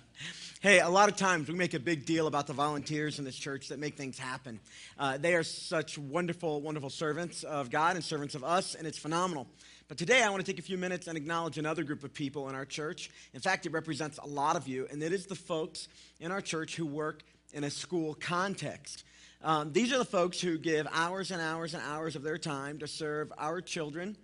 [0.60, 3.36] hey, a lot of times we make a big deal about the volunteers in this
[3.36, 4.60] church that make things happen.
[4.98, 8.98] Uh, they are such wonderful, wonderful servants of God and servants of us, and it's
[8.98, 9.46] phenomenal.
[9.88, 12.48] But today I want to take a few minutes and acknowledge another group of people
[12.48, 13.10] in our church.
[13.34, 15.88] In fact, it represents a lot of you, and it is the folks
[16.20, 17.22] in our church who work
[17.52, 19.04] in a school context.
[19.42, 22.78] Um, these are the folks who give hours and hours and hours of their time
[22.80, 24.16] to serve our children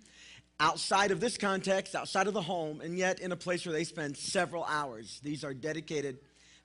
[0.61, 3.85] outside of this context, outside of the home, and yet in a place where they
[3.85, 5.21] spend several hours.
[5.22, 6.18] These are dedicated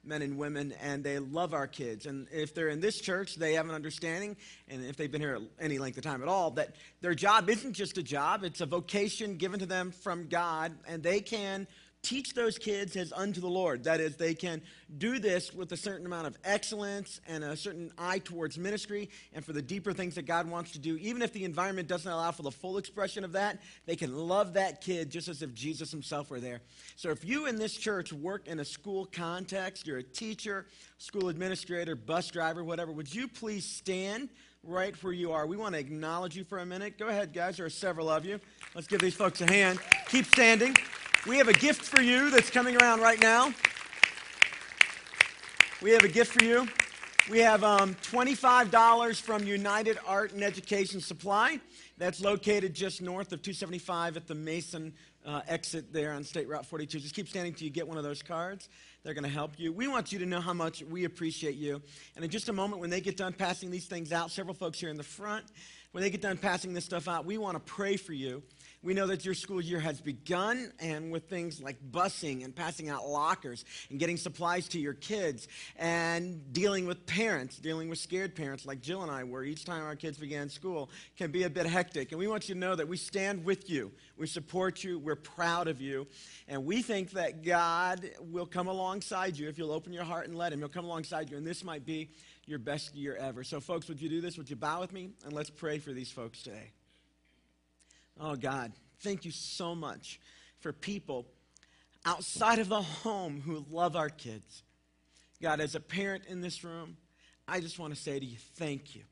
[0.03, 2.05] men and women, and they love our kids.
[2.05, 4.38] And if they're in this church, they have an understanding,
[4.70, 7.73] and if they've been here any length of time at all, that their job isn't
[7.73, 11.67] just a job, it's a vocation given to them from God, and they can
[12.02, 13.84] teach those kids as unto the Lord.
[13.84, 14.62] That is, they can
[14.98, 19.44] do this with a certain amount of excellence and a certain eye towards ministry and
[19.44, 20.98] for the deeper things that God wants to do.
[20.98, 24.53] Even if the environment doesn't allow for the full expression of that, they can love
[24.53, 26.62] that kid just as if Jesus himself were there.
[26.95, 31.30] So if you in this church work in a school context, you're a teacher, school
[31.30, 34.30] administrator, bus driver, whatever, would you please stand?
[34.63, 35.47] right where you are.
[35.47, 36.97] We want to acknowledge you for a minute.
[36.97, 37.56] Go ahead, guys.
[37.56, 38.41] There are several of you.
[38.75, 39.80] Let's give these folks a hand.
[40.09, 40.75] Keep standing.
[41.30, 43.53] We have a gift for you that's coming around right now.
[45.80, 46.67] We have a gift for you.
[47.30, 51.59] We have um, $25 from United Art and Education Supply.
[52.00, 54.91] That's located just north of 275 at the Mason
[55.23, 57.00] uh, exit there on State Route 42.
[57.00, 58.67] Just keep standing till you get one of those cards.
[59.03, 59.72] They're going to help you.
[59.72, 61.80] We want you to know how much we appreciate you.
[62.16, 64.80] And in just a moment, when they get done passing these things out, several folks
[64.80, 65.45] here in the front,
[65.91, 68.41] when they get done passing this stuff out, we want to pray for you.
[68.81, 72.88] We know that your school year has begun, and with things like busing and passing
[72.88, 78.38] out lockers and getting supplies to your kids and dealing with parents, dealing with scared
[78.38, 81.50] parents like Jill and I were each time our kids began school, can be a
[81.50, 82.13] bit hectic.
[82.13, 85.16] And we want you to know that we stand with you, we support you, we're
[85.16, 86.07] proud of you,
[86.47, 90.38] and we think that God will come alongside you if you'll open your heart and
[90.38, 90.59] let Him.
[90.59, 92.11] He'll come alongside you, and this might be
[92.45, 93.44] your best year ever.
[93.44, 94.38] So, folks, would you do this?
[94.38, 95.09] Would you bow with me?
[95.25, 96.72] And let's pray for these folks today.
[98.19, 100.19] Oh, God, thank you so much
[100.59, 101.25] for people
[102.06, 104.63] outside of the home who love our kids.
[105.41, 106.97] God, as a parent in this room,
[107.47, 109.03] I just want to say to you, thank you.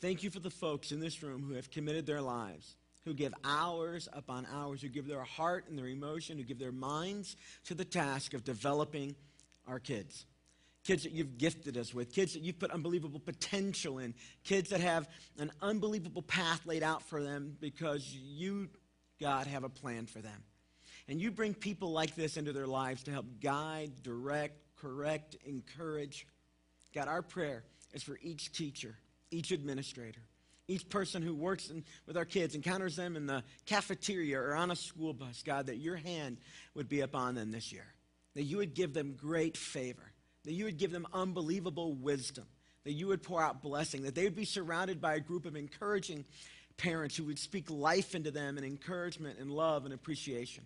[0.00, 3.34] Thank you for the folks in this room who have committed their lives, who give
[3.44, 7.36] hours upon hours, who give their heart and their emotion, who give their minds
[7.66, 9.14] to the task of developing
[9.66, 10.24] our kids.
[10.84, 14.12] Kids that you've gifted us with, kids that you've put unbelievable potential in,
[14.44, 15.08] kids that have
[15.38, 18.68] an unbelievable path laid out for them because you,
[19.18, 20.44] God, have a plan for them.
[21.08, 26.26] And you bring people like this into their lives to help guide, direct, correct, encourage.
[26.94, 28.94] God, our prayer is for each teacher,
[29.30, 30.20] each administrator,
[30.68, 34.70] each person who works in, with our kids, encounters them in the cafeteria or on
[34.70, 36.38] a school bus, God, that your hand
[36.74, 37.86] would be upon them this year,
[38.34, 40.13] that you would give them great favor
[40.44, 42.44] that you would give them unbelievable wisdom,
[42.84, 45.56] that you would pour out blessing, that they would be surrounded by a group of
[45.56, 46.24] encouraging
[46.76, 50.64] parents who would speak life into them and encouragement and love and appreciation.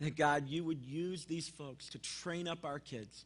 [0.00, 3.24] That God, you would use these folks to train up our kids,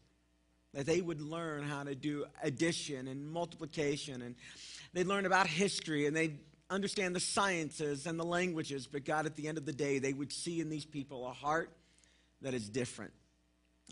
[0.72, 4.34] that they would learn how to do addition and multiplication, and
[4.94, 6.38] they'd learn about history and they'd
[6.70, 8.86] understand the sciences and the languages.
[8.86, 11.32] But God, at the end of the day, they would see in these people a
[11.32, 11.70] heart
[12.40, 13.12] that is different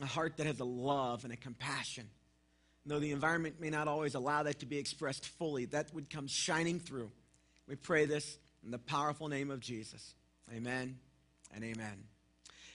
[0.00, 2.08] a heart that has a love and a compassion.
[2.86, 6.26] Though the environment may not always allow that to be expressed fully, that would come
[6.26, 7.10] shining through.
[7.68, 10.14] We pray this in the powerful name of Jesus.
[10.54, 10.98] Amen
[11.54, 12.04] and amen.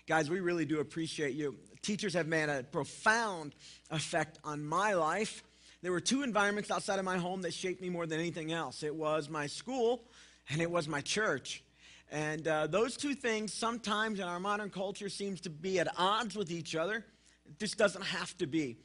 [0.07, 1.57] Guys, we really do appreciate you.
[1.81, 3.55] Teachers have made a profound
[3.89, 5.43] effect on my life.
[5.81, 8.83] There were two environments outside of my home that shaped me more than anything else
[8.83, 10.03] it was my school
[10.49, 11.63] and it was my church.
[12.11, 16.35] And uh, those two things sometimes in our modern culture seems to be at odds
[16.35, 17.05] with each other.
[17.45, 18.77] It just doesn't have to be.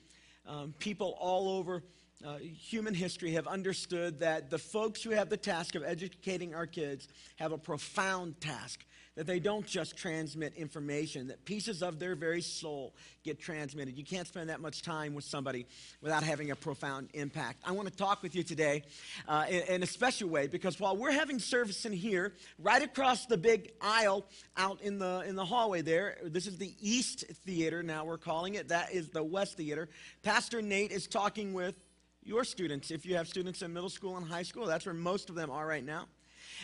[0.47, 1.82] Um, people all over
[2.25, 6.66] uh, human history have understood that the folks who have the task of educating our
[6.66, 8.84] kids have a profound task
[9.20, 13.98] that they don't just transmit information, that pieces of their very soul get transmitted.
[13.98, 15.66] You can't spend that much time with somebody
[16.00, 17.59] without having a profound impact.
[17.66, 18.83] I want to talk with you today
[19.28, 23.27] uh, in, in, a special way because while we're having service in here, right across
[23.27, 24.24] the big aisle
[24.56, 28.54] out in the, in the hallway there, this is the East Theater now we're calling
[28.54, 29.91] it, that is the West Theater.
[30.22, 31.77] Pastor Nate is talking with
[32.22, 32.91] your students.
[32.91, 35.50] If you have students in middle school and high school, that's where most of them
[35.50, 36.06] are right now.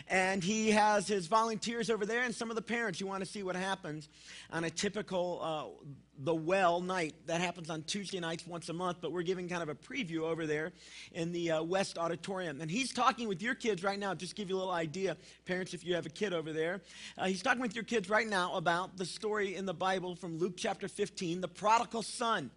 [0.08, 3.00] And he has his volunteers over there and some of the parents.
[3.00, 4.08] You want to see what happens
[4.50, 5.88] on a typical uh,
[6.18, 7.14] The Well night.
[7.26, 10.20] That happens on Tuesday nights once a month, but we're giving kind of a preview
[10.20, 10.72] over there
[11.12, 12.60] in the uh, West Auditorium.
[12.60, 15.74] And he's talking with your kids right now, just give you a little idea, parents,
[15.74, 16.82] if you have a kid over there.
[17.18, 20.38] Uh, he's talking with your kids right now about the story in the Bible from
[20.38, 22.50] Luke chapter 15, the prodigal son.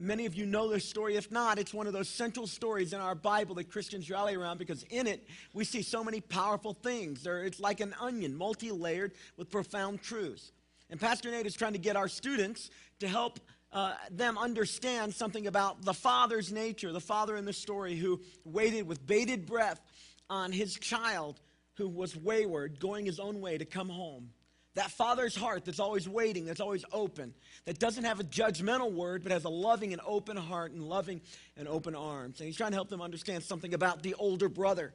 [0.00, 1.16] Many of you know this story.
[1.16, 4.58] If not, it's one of those central stories in our Bible that Christians rally around
[4.58, 7.26] because in it we see so many powerful things.
[7.26, 10.52] it's like an onion, multi layered with profound truths.
[10.90, 12.70] And Pastor Nate is trying to get our students
[13.00, 13.40] to help
[13.72, 18.86] uh, them understand something about the father's nature, the father in the story who waited
[18.86, 19.80] with bated breath
[20.28, 21.40] on his child
[21.74, 24.30] who was wayward, going his own way to come home.
[24.74, 27.32] That father's heart that's always waiting, that's always open,
[27.64, 31.20] that doesn't have a judgmental word, but has a loving and open heart and loving
[31.56, 32.40] and open arms.
[32.40, 34.92] And he's trying to help them understand something about the older brother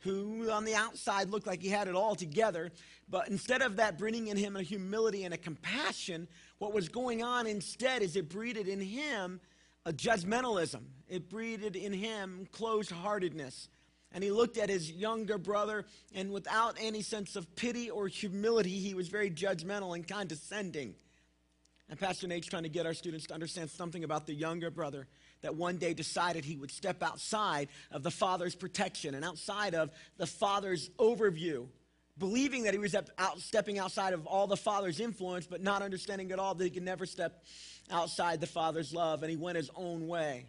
[0.00, 2.70] who on the outside looked like he had it all together.
[3.08, 6.28] But instead of that bringing in him a humility and a compassion,
[6.58, 9.40] what was going on instead is it breeded in him
[9.84, 10.82] a judgmentalism.
[11.08, 13.68] It breeded in him closed heartedness.
[14.12, 15.84] And he looked at his younger brother,
[16.14, 20.94] and without any sense of pity or humility, he was very judgmental and condescending.
[21.90, 25.08] And Pastor Nate's trying to get our students to understand something about the younger brother
[25.40, 29.90] that one day decided he would step outside of the father's protection and outside of
[30.16, 31.66] the father's overview,
[32.18, 33.08] believing that he was out,
[33.38, 36.82] stepping outside of all the father's influence, but not understanding at all that he could
[36.82, 37.44] never step
[37.90, 40.46] outside the father's love, and he went his own way.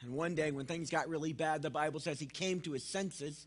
[0.00, 2.84] And one day, when things got really bad, the Bible says he came to his
[2.84, 3.46] senses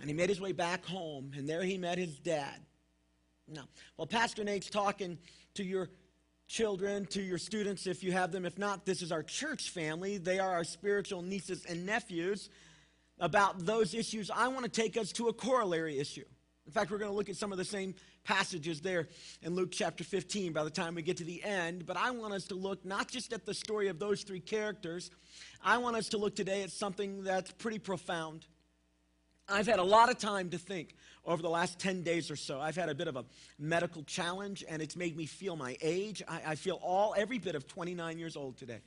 [0.00, 2.60] and he made his way back home, and there he met his dad.
[3.48, 5.18] Now, while Pastor Nate's talking
[5.54, 5.88] to your
[6.48, 10.18] children, to your students, if you have them, if not, this is our church family.
[10.18, 12.50] They are our spiritual nieces and nephews.
[13.18, 16.26] About those issues, I want to take us to a corollary issue.
[16.66, 19.08] In fact, we're going to look at some of the same passages there
[19.42, 21.86] in Luke chapter 15 by the time we get to the end.
[21.86, 25.10] But I want us to look not just at the story of those three characters,
[25.64, 28.46] I want us to look today at something that's pretty profound.
[29.48, 32.60] I've had a lot of time to think over the last 10 days or so.
[32.60, 33.24] I've had a bit of a
[33.60, 36.20] medical challenge, and it's made me feel my age.
[36.26, 38.80] I, I feel all, every bit of 29 years old today.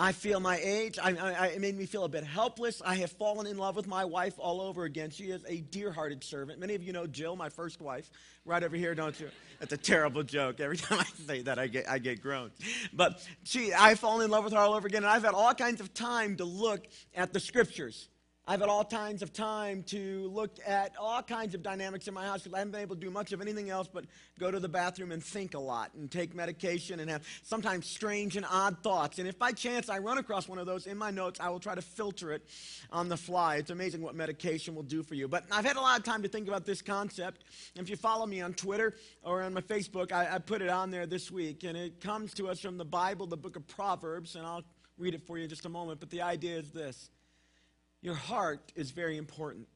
[0.00, 0.96] I feel my age.
[1.02, 2.80] I, I, it made me feel a bit helpless.
[2.84, 5.10] I have fallen in love with my wife all over again.
[5.10, 6.60] She is a dear hearted servant.
[6.60, 8.08] Many of you know Jill, my first wife,
[8.44, 9.28] right over here, don't you?
[9.58, 10.60] That's a terrible joke.
[10.60, 12.52] Every time I say that, I get, I get groaned.
[12.92, 15.52] But she, I've fallen in love with her all over again, and I've had all
[15.52, 16.86] kinds of time to look
[17.16, 18.08] at the scriptures
[18.50, 22.24] I've had all kinds of time to look at all kinds of dynamics in my
[22.24, 24.06] house I haven't been able to do much of anything else but
[24.38, 28.38] go to the bathroom and think a lot and take medication and have sometimes strange
[28.38, 29.18] and odd thoughts.
[29.18, 31.60] And if by chance I run across one of those in my notes, I will
[31.60, 32.42] try to filter it
[32.90, 33.56] on the fly.
[33.56, 35.28] It's amazing what medication will do for you.
[35.28, 37.44] But I've had a lot of time to think about this concept.
[37.76, 40.90] If you follow me on Twitter or on my Facebook, I, I put it on
[40.90, 41.64] there this week.
[41.64, 44.36] And it comes to us from the Bible, the book of Proverbs.
[44.36, 44.64] And I'll
[44.96, 46.00] read it for you in just a moment.
[46.00, 47.10] But the idea is this.
[48.00, 49.66] Your heart is very important.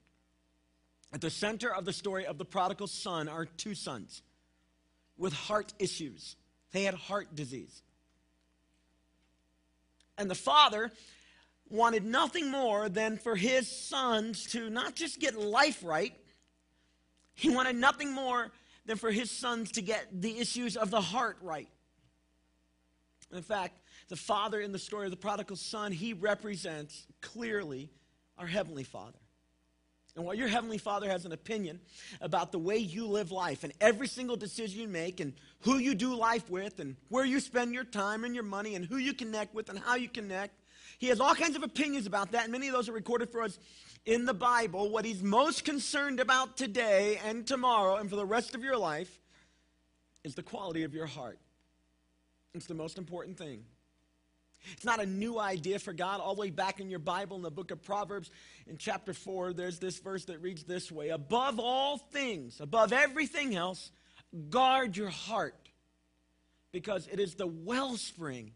[1.12, 4.22] At the center of the story of the prodigal son are two sons
[5.18, 6.36] with heart issues.
[6.72, 7.82] They had heart disease.
[10.16, 10.90] And the father
[11.68, 16.14] wanted nothing more than for his sons to not just get life right,
[17.34, 18.50] he wanted nothing more
[18.86, 21.68] than for his sons to get the issues of the heart right.
[23.32, 23.78] In fact,
[24.08, 27.90] the father in the story of the prodigal son, he represents clearly
[28.38, 29.18] our Heavenly Father.
[30.14, 31.80] And while your Heavenly Father has an opinion
[32.20, 35.94] about the way you live life and every single decision you make and who you
[35.94, 39.14] do life with and where you spend your time and your money and who you
[39.14, 40.54] connect with and how you connect,
[40.98, 42.44] He has all kinds of opinions about that.
[42.44, 43.58] And many of those are recorded for us
[44.04, 44.90] in the Bible.
[44.90, 49.18] What He's most concerned about today and tomorrow and for the rest of your life
[50.24, 51.38] is the quality of your heart.
[52.54, 53.64] It's the most important thing.
[54.72, 56.20] It's not a new idea for God.
[56.20, 58.30] All the way back in your Bible, in the book of Proverbs,
[58.66, 63.54] in chapter 4, there's this verse that reads this way Above all things, above everything
[63.54, 63.90] else,
[64.50, 65.70] guard your heart,
[66.72, 68.52] because it is the wellspring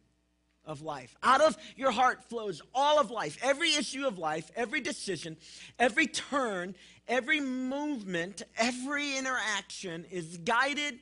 [0.65, 1.17] of life.
[1.23, 5.37] Out of your heart flows all of life, every issue of life, every decision,
[5.79, 6.75] every turn,
[7.07, 10.99] every movement, every interaction is guided,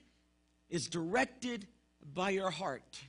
[0.69, 1.67] is directed
[2.13, 3.01] by your heart.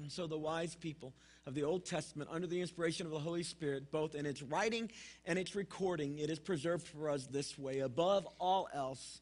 [0.00, 1.14] And so the wise people
[1.46, 4.90] of the Old Testament, under the inspiration of the Holy Spirit, both in its writing
[5.24, 7.80] and its recording, it is preserved for us this way.
[7.80, 9.20] Above all else,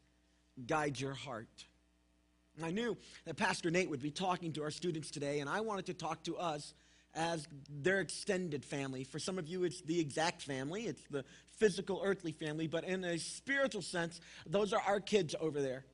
[0.66, 1.66] guide your heart.
[2.62, 5.86] I knew that Pastor Nate would be talking to our students today, and I wanted
[5.86, 6.74] to talk to us
[7.14, 9.04] as their extended family.
[9.04, 11.24] For some of you, it's the exact family, it's the
[11.58, 15.84] physical, earthly family, but in a spiritual sense, those are our kids over there.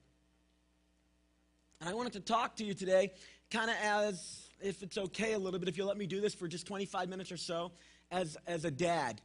[1.81, 3.13] And I wanted to talk to you today
[3.51, 6.35] kind of as if it's okay a little bit, if you'll let me do this
[6.35, 7.73] for just 25 minutes or so,
[8.11, 9.21] as, as a dad,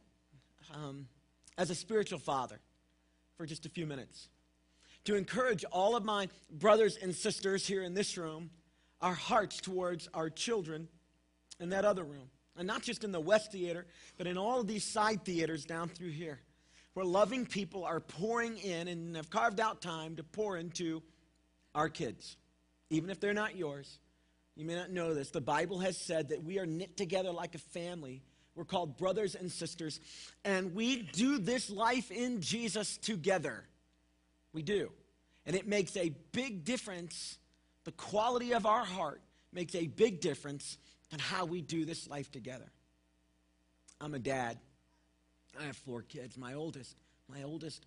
[0.74, 1.06] um,
[1.58, 2.60] as a spiritual father,
[3.36, 4.28] for just a few minutes.
[5.04, 8.50] To encourage all of my brothers and sisters here in this room
[9.00, 10.88] our hearts towards our children
[11.60, 12.30] in that other room.
[12.56, 13.86] And not just in the West Theater,
[14.16, 16.40] but in all of these side theaters down through here,
[16.94, 21.02] where loving people are pouring in and have carved out time to pour into
[21.74, 22.36] our kids,
[22.88, 23.98] even if they're not yours.
[24.56, 25.30] You may not know this.
[25.30, 28.22] The Bible has said that we are knit together like a family.
[28.54, 29.98] We're called brothers and sisters,
[30.44, 33.64] and we do this life in Jesus together.
[34.52, 34.92] We do.
[35.44, 37.38] And it makes a big difference.
[37.82, 39.20] The quality of our heart
[39.52, 40.78] makes a big difference
[41.10, 42.70] in how we do this life together.
[44.00, 44.58] I'm a dad.
[45.60, 46.36] I have four kids.
[46.36, 46.96] My oldest,
[47.28, 47.86] my oldest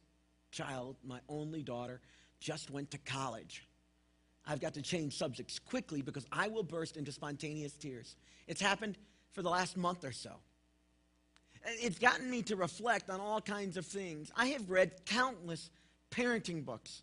[0.52, 2.02] child, my only daughter,
[2.40, 3.67] just went to college.
[4.48, 8.16] I've got to change subjects quickly because I will burst into spontaneous tears.
[8.48, 8.98] It's happened
[9.34, 10.32] for the last month or so.
[11.66, 14.32] It's gotten me to reflect on all kinds of things.
[14.38, 15.70] I have read countless
[16.12, 17.02] parenting books.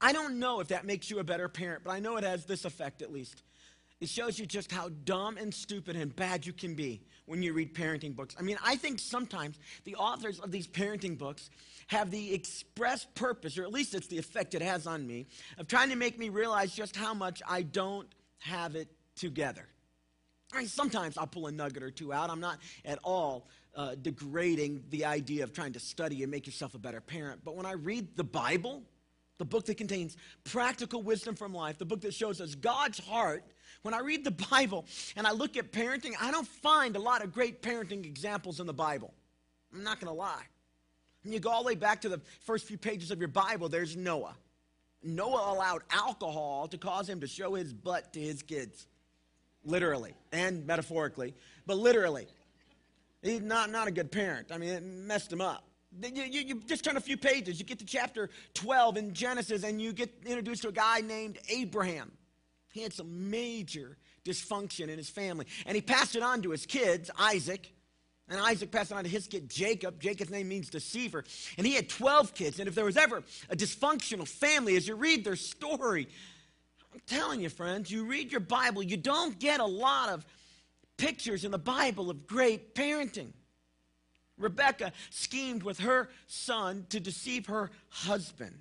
[0.00, 2.44] I don't know if that makes you a better parent, but I know it has
[2.44, 3.42] this effect at least.
[4.00, 7.52] It shows you just how dumb and stupid and bad you can be when you
[7.52, 8.34] read parenting books.
[8.38, 11.50] I mean, I think sometimes the authors of these parenting books
[11.88, 15.26] have the express purpose, or at least it's the effect it has on me,
[15.58, 18.08] of trying to make me realize just how much I don't
[18.38, 19.66] have it together.
[20.52, 22.30] I mean, sometimes I'll pull a nugget or two out.
[22.30, 26.74] I'm not at all uh, degrading the idea of trying to study and make yourself
[26.74, 27.42] a better parent.
[27.44, 28.82] But when I read the Bible,
[29.38, 33.44] the book that contains practical wisdom from life, the book that shows us God's heart,
[33.82, 34.84] when I read the Bible
[35.16, 38.66] and I look at parenting, I don't find a lot of great parenting examples in
[38.66, 39.14] the Bible.
[39.72, 40.42] I'm not going to lie.
[41.24, 43.96] You go all the way back to the first few pages of your Bible, there's
[43.96, 44.34] Noah.
[45.02, 48.86] Noah allowed alcohol to cause him to show his butt to his kids,
[49.64, 51.34] literally and metaphorically,
[51.66, 52.26] but literally.
[53.22, 54.52] He's not, not a good parent.
[54.52, 55.67] I mean, it messed him up.
[56.00, 59.64] You, you, you, just turn a few pages, you get to chapter 12 in Genesis,
[59.64, 62.12] and you get introduced to a guy named Abraham.
[62.72, 66.66] He had some major dysfunction in his family, and he passed it on to his
[66.66, 67.72] kids, Isaac.
[68.28, 70.00] And Isaac passed it on to his kid Jacob.
[70.00, 71.24] Jacob's name means deceiver.
[71.56, 72.58] And he had 12 kids.
[72.58, 76.08] And if there was ever a dysfunctional family, as you read their story,
[76.92, 80.26] I'm telling you, friends, you read your Bible, you don't get a lot of
[80.98, 83.32] pictures in the Bible of great parenting.
[84.38, 88.56] Rebecca schemed with her son to deceive her husband.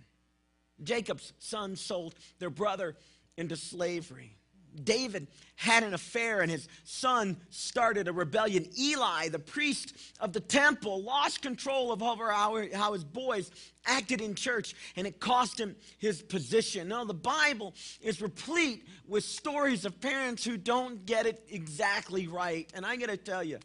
[0.84, 2.96] Jacob's son sold their brother
[3.38, 4.38] into slavery.
[4.84, 8.68] David had an affair and his son started a rebellion.
[8.78, 13.50] Eli, the priest of the temple, lost control of how, how his boys
[13.86, 16.90] acted in church and it cost him his position.
[16.90, 22.70] Now, the Bible is replete with stories of parents who don't get it exactly right.
[22.76, 23.60] And I got to tell you,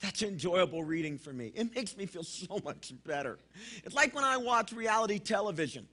[0.00, 1.52] that's enjoyable reading for me.
[1.54, 3.38] It makes me feel so much better.
[3.84, 5.86] It's like when I watch reality television.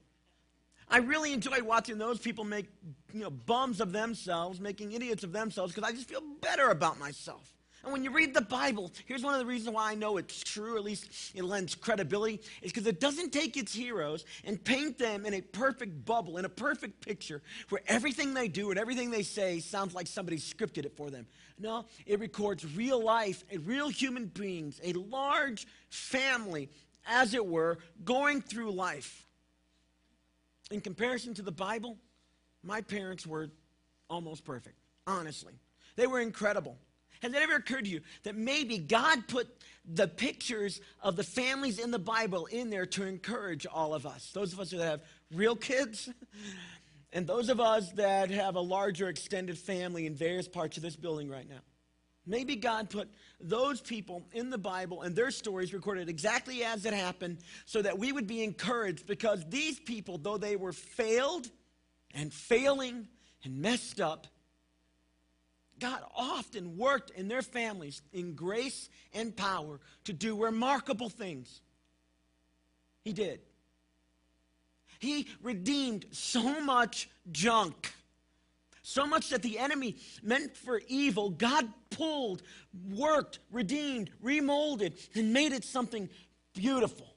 [0.90, 2.68] I really enjoy watching those people make
[3.14, 6.98] you know, bums of themselves, making idiots of themselves, because I just feel better about
[6.98, 7.57] myself.
[7.84, 10.41] And when you read the Bible, here's one of the reasons why I know it's
[10.41, 14.98] true, at least it lends credibility, is because it doesn't take its heroes and paint
[14.98, 19.10] them in a perfect bubble, in a perfect picture, where everything they do and everything
[19.10, 21.27] they say sounds like somebody scripted it for them.
[21.60, 26.69] No, it records real life, and real human beings, a large family,
[27.07, 29.27] as it were, going through life
[30.72, 31.98] in comparison to the Bible,
[32.63, 33.50] my parents were
[34.10, 35.53] almost perfect, honestly.
[35.96, 36.77] They were incredible.
[37.21, 39.47] Has it ever occurred to you that maybe God put
[39.86, 44.31] the pictures of the families in the Bible in there to encourage all of us?
[44.33, 45.01] Those of us that have
[45.33, 46.09] real kids,
[47.13, 50.95] and those of us that have a larger extended family in various parts of this
[50.95, 51.62] building right now.
[52.27, 53.09] Maybe God put
[53.39, 57.97] those people in the Bible and their stories recorded exactly as it happened so that
[57.97, 61.50] we would be encouraged because these people, though they were failed
[62.13, 63.07] and failing
[63.45, 64.27] and messed up,
[65.79, 71.62] God often worked in their families in grace and power to do remarkable things.
[73.03, 73.39] He did.
[75.00, 77.93] He redeemed so much junk
[78.88, 82.41] so much that the enemy meant for evil, God pulled,
[82.89, 86.07] worked, redeemed, remolded, and made it something
[86.53, 87.16] beautiful.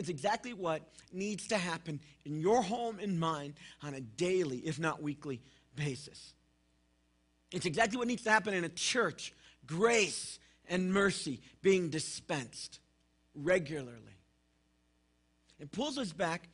[0.00, 0.80] It's exactly what
[1.12, 5.42] needs to happen in your home and mine on a daily, if not weekly,
[5.76, 6.32] basis.
[7.52, 9.34] It's exactly what needs to happen in a church
[9.66, 10.38] grace
[10.70, 12.80] and mercy being dispensed
[13.34, 14.16] regularly.
[15.58, 16.48] It pulls us back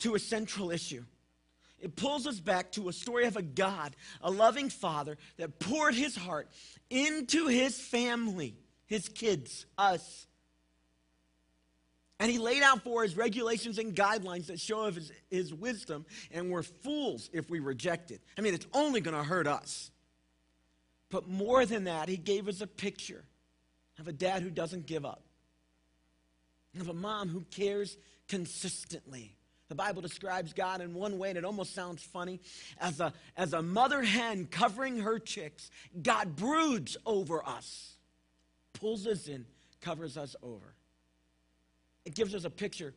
[0.00, 1.04] to a central issue.
[1.80, 5.94] It pulls us back to a story of a God, a loving father that poured
[5.94, 6.50] his heart
[6.90, 10.26] into his family, his kids, us.
[12.20, 16.06] And he laid out for us regulations and guidelines that show of his, his wisdom,
[16.30, 18.20] and we're fools if we reject it.
[18.38, 19.90] I mean, it's only going to hurt us.
[21.10, 23.24] But more than that, he gave us a picture
[23.98, 25.22] of a dad who doesn't give up,
[26.80, 27.96] of a mom who cares
[28.28, 29.36] consistently.
[29.68, 32.40] The Bible describes God in one way, and it almost sounds funny.
[32.80, 37.94] As a, as a mother hen covering her chicks, God broods over us,
[38.72, 39.46] pulls us in,
[39.80, 40.74] covers us over.
[42.04, 42.94] It gives us a picture,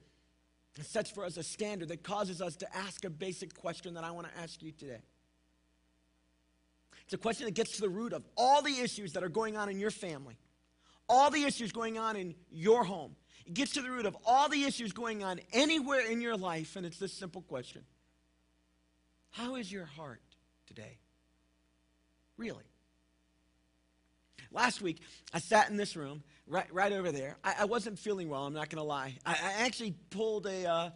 [0.77, 4.03] it sets for us a standard that causes us to ask a basic question that
[4.03, 5.01] I want to ask you today.
[7.05, 9.55] It's a question that gets to the root of all the issues that are going
[9.55, 10.37] on in your family,
[11.07, 13.15] all the issues going on in your home.
[13.45, 16.75] It gets to the root of all the issues going on anywhere in your life,
[16.75, 17.83] and it's this simple question
[19.31, 20.21] How is your heart
[20.67, 20.99] today?
[22.35, 22.65] Really?
[24.51, 25.01] Last week,
[25.33, 27.37] I sat in this room, right, right over there.
[27.43, 29.15] I, I wasn't feeling well, I'm not going to lie.
[29.25, 30.89] I, I, actually pulled a, uh,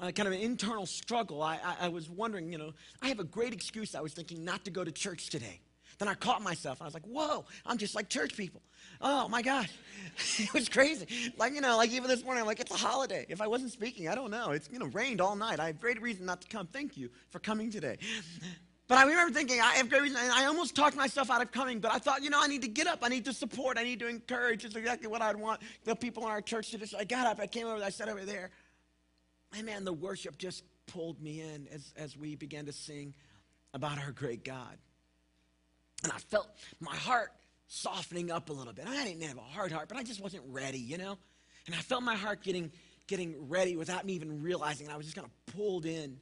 [0.00, 1.42] a, kind of an internal struggle.
[1.42, 2.72] I, I was wondering, you know,
[3.02, 5.60] I have a great excuse, I was thinking, not to go to church today.
[5.98, 8.60] Then I caught myself and I was like, whoa, I'm just like church people.
[9.00, 9.70] Oh my gosh.
[10.38, 11.06] it was crazy.
[11.38, 13.24] Like, you know, like even this morning, I'm like, it's a holiday.
[13.28, 14.50] If I wasn't speaking, I don't know.
[14.50, 15.58] It's, you know, rained all night.
[15.58, 16.66] I have great reason not to come.
[16.66, 17.96] Thank you for coming today.
[18.88, 20.18] But I remember thinking, I have great reason.
[20.22, 22.62] And I almost talked myself out of coming, but I thought, you know, I need
[22.62, 23.00] to get up.
[23.02, 23.78] I need to support.
[23.78, 24.64] I need to encourage.
[24.64, 26.86] It's exactly what I'd want the people in our church to do.
[26.86, 27.40] So I got up.
[27.40, 27.82] I came over.
[27.82, 28.50] I sat over there.
[29.56, 33.14] And man, the worship just pulled me in as, as we began to sing
[33.74, 34.76] about our great God.
[36.04, 37.32] And I felt my heart
[37.66, 38.86] softening up a little bit.
[38.86, 41.18] I didn't have a hard heart, but I just wasn't ready, you know?
[41.66, 42.70] And I felt my heart getting,
[43.08, 44.86] getting ready without me even realizing.
[44.86, 46.16] And I was just kind of pulled in.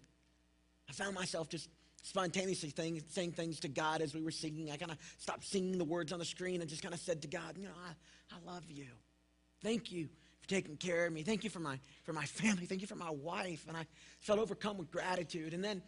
[0.89, 1.69] I found myself just
[2.05, 4.71] spontaneously thing, saying things to God as we were singing.
[4.71, 7.23] I kind of stopped singing the words on the screen and just kind of said
[7.23, 8.89] to God, you know, I, I love you.
[9.63, 10.09] Thank you
[10.41, 11.23] for taking care of me.
[11.23, 12.67] Thank you for my, for my family.
[12.67, 13.65] Thank you for my wife.
[13.67, 13.87] And I
[14.21, 15.55] felt overcome with gratitude.
[15.55, 15.81] And then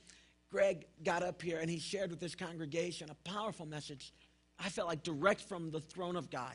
[0.51, 4.15] Greg got up here and he shared with this congregation a powerful message.
[4.59, 6.55] I felt like direct from the throne of God.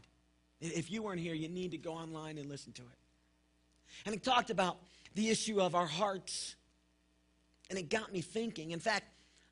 [0.60, 2.98] If you weren't here, you need to go online and listen to it.
[4.08, 4.78] And he talked about
[5.14, 6.56] the issue of our hearts.
[7.70, 8.72] And it got me thinking.
[8.72, 9.06] In fact,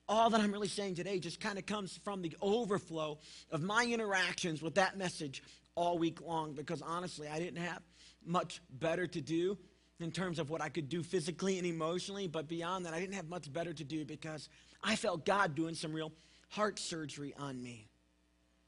[0.10, 3.20] all that I'm really saying today just kind of comes from the overflow
[3.52, 5.44] of my interactions with that message
[5.76, 7.82] all week long because honestly, I didn't have
[8.26, 9.58] much better to do
[10.00, 13.16] in terms of what I could do physically and emotionally, but beyond that, I didn't
[13.16, 14.50] have much better to do because
[14.84, 16.12] I felt God doing some real
[16.50, 17.88] heart surgery on me.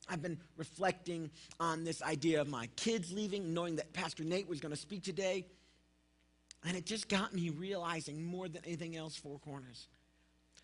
[0.07, 4.59] I've been reflecting on this idea of my kids leaving, knowing that Pastor Nate was
[4.59, 5.45] going to speak today.
[6.65, 9.87] And it just got me realizing more than anything else, Four Corners,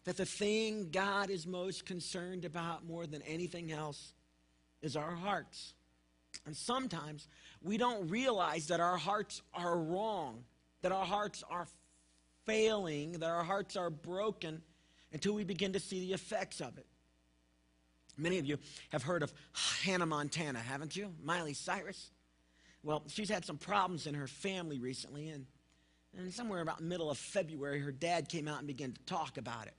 [0.07, 4.13] that the thing God is most concerned about more than anything else
[4.81, 5.73] is our hearts.
[6.45, 7.27] And sometimes
[7.61, 10.45] we don't realize that our hearts are wrong,
[10.81, 11.67] that our hearts are
[12.45, 14.61] failing, that our hearts are broken
[15.11, 16.85] until we begin to see the effects of it.
[18.15, 18.59] Many of you
[18.91, 19.33] have heard of
[19.83, 21.13] Hannah Montana, haven't you?
[21.21, 22.11] Miley Cyrus.
[22.81, 25.45] Well, she's had some problems in her family recently, and,
[26.17, 29.67] and somewhere about middle of February, her dad came out and began to talk about
[29.67, 29.73] it.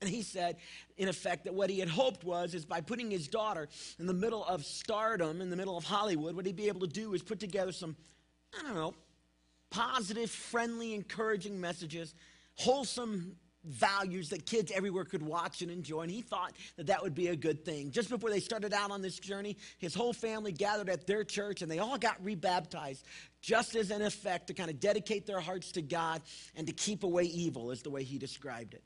[0.00, 0.56] And he said,
[0.96, 4.14] in effect, that what he had hoped was, is by putting his daughter in the
[4.14, 7.22] middle of stardom, in the middle of Hollywood, what he'd be able to do is
[7.22, 7.96] put together some,
[8.56, 8.94] I don't know,
[9.70, 12.14] positive, friendly, encouraging messages,
[12.54, 16.02] wholesome values that kids everywhere could watch and enjoy.
[16.02, 17.90] And he thought that that would be a good thing.
[17.90, 21.60] Just before they started out on this journey, his whole family gathered at their church
[21.60, 23.04] and they all got rebaptized,
[23.42, 26.22] just as an effect to kind of dedicate their hearts to God
[26.54, 28.84] and to keep away evil, is the way he described it.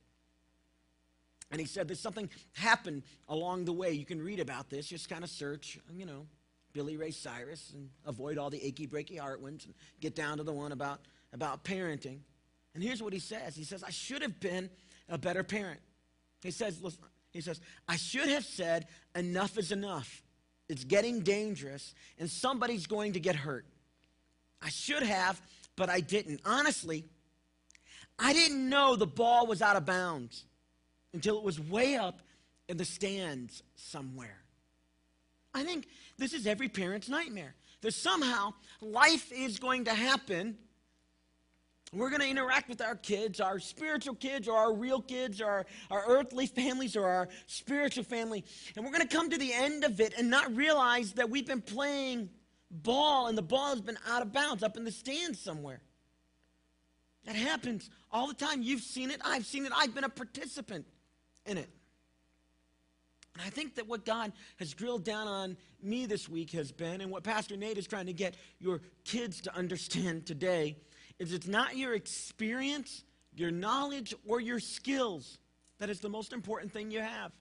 [1.52, 3.92] And he said there's something happened along the way.
[3.92, 4.86] You can read about this.
[4.86, 6.26] Just kind of search, you know,
[6.72, 10.42] Billy Ray Cyrus and avoid all the achy breaky heart ones and get down to
[10.42, 11.00] the one about,
[11.34, 12.20] about parenting.
[12.74, 13.54] And here's what he says.
[13.54, 14.70] He says, I should have been
[15.10, 15.80] a better parent.
[16.42, 20.22] He says, listen, he says, I should have said, enough is enough.
[20.70, 23.66] It's getting dangerous, and somebody's going to get hurt.
[24.62, 25.38] I should have,
[25.76, 26.40] but I didn't.
[26.46, 27.04] Honestly,
[28.18, 30.44] I didn't know the ball was out of bounds
[31.12, 32.20] until it was way up
[32.68, 34.42] in the stands somewhere.
[35.54, 35.86] I think
[36.18, 37.54] this is every parent's nightmare.
[37.82, 40.56] That somehow life is going to happen.
[41.92, 45.48] We're going to interact with our kids, our spiritual kids, or our real kids, or
[45.48, 48.44] our, our earthly families, or our spiritual family.
[48.76, 51.46] And we're going to come to the end of it and not realize that we've
[51.46, 52.30] been playing
[52.70, 55.82] ball and the ball has been out of bounds up in the stands somewhere.
[57.26, 58.62] That happens all the time.
[58.62, 59.20] You've seen it.
[59.24, 59.72] I've seen it.
[59.76, 60.86] I've been a participant
[61.46, 61.68] in it.
[63.34, 67.00] And I think that what God has drilled down on me this week has been,
[67.00, 70.76] and what Pastor Nate is trying to get your kids to understand today,
[71.18, 75.38] is it's not your experience, your knowledge, or your skills
[75.78, 77.32] that is the most important thing you have.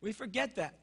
[0.00, 0.74] We forget that.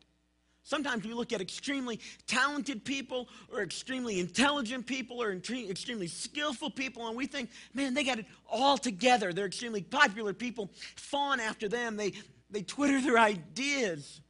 [0.65, 7.07] Sometimes we look at extremely talented people or extremely intelligent people or extremely skillful people
[7.07, 9.31] and we think, man, they got it all together.
[9.31, 10.71] They're extremely popular people.
[10.95, 11.97] Fawn after them.
[11.97, 12.13] They,
[12.49, 14.21] they Twitter their ideas.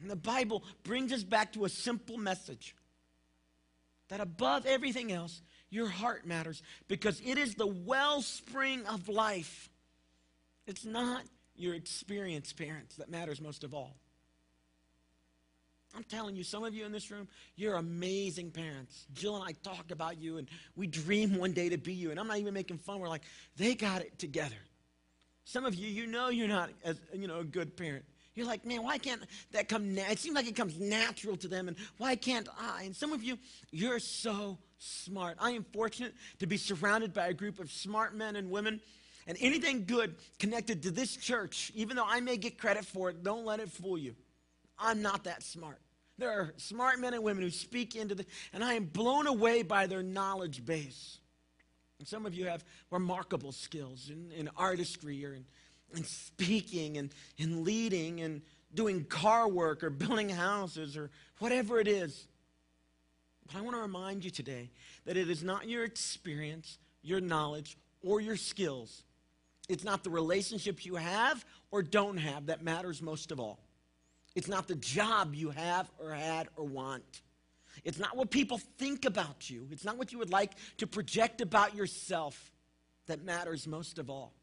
[0.00, 2.76] And the Bible brings us back to a simple message
[4.08, 9.70] that above everything else, your heart matters because it is the wellspring of life.
[10.68, 11.24] It's not
[11.56, 13.96] your experience, parents, that matters most of all.
[15.96, 19.06] I'm telling you, some of you in this room, you're amazing parents.
[19.14, 22.10] Jill and I talk about you, and we dream one day to be you.
[22.10, 23.00] And I'm not even making fun.
[23.00, 23.22] We're like,
[23.56, 24.56] they got it together.
[25.44, 28.04] Some of you, you know you're not as you know a good parent.
[28.34, 29.94] You're like, man, why can't that come?
[29.94, 30.10] Na-?
[30.10, 32.82] It seems like it comes natural to them, and why can't I?
[32.82, 33.38] And some of you,
[33.70, 35.38] you're so smart.
[35.40, 38.80] I am fortunate to be surrounded by a group of smart men and women.
[39.28, 43.24] And anything good connected to this church, even though I may get credit for it,
[43.24, 44.14] don't let it fool you.
[44.78, 45.80] I'm not that smart.
[46.18, 49.62] There are smart men and women who speak into the, and I am blown away
[49.62, 51.18] by their knowledge base.
[51.98, 55.44] And some of you have remarkable skills in, in artistry or in,
[55.94, 58.42] in speaking and in leading and
[58.74, 62.26] doing car work or building houses or whatever it is.
[63.46, 64.70] But I want to remind you today
[65.04, 69.04] that it is not your experience, your knowledge, or your skills.
[69.68, 73.65] It's not the relationships you have or don't have that matters most of all.
[74.36, 77.22] It's not the job you have or had or want.
[77.84, 79.66] It's not what people think about you.
[79.70, 82.52] It's not what you would like to project about yourself
[83.06, 84.34] that matters most of all.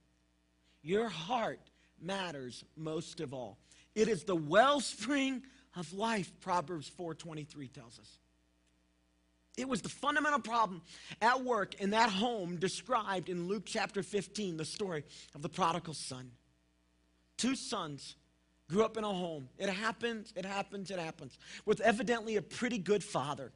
[0.81, 1.59] Your heart
[2.01, 3.59] matters most of all.
[3.93, 5.43] It is the wellspring
[5.75, 8.17] of life, Proverbs 4:23 tells us.
[9.57, 10.81] It was the fundamental problem
[11.21, 15.03] at work in that home described in Luke chapter 15, the story
[15.35, 16.31] of the prodigal son.
[17.37, 18.15] Two sons
[18.69, 19.49] grew up in a home.
[19.57, 21.37] It happens, it happens, it happens.
[21.65, 23.51] With evidently a pretty good father.